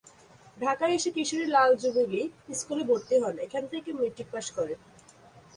ঢাকায় 0.57 0.95
এসে 0.97 1.09
কিশোরী 1.15 1.45
লাল 1.47 1.71
জুবিলী 1.81 2.21
স্কুলে 2.59 2.83
ভর্তি 2.89 3.15
হন 3.23 3.35
ও 3.37 3.43
এখান 3.45 3.63
থেকে 3.71 3.89
মেট্রিক 3.99 4.27
পাশ 4.33 4.47
করেন। 4.57 4.79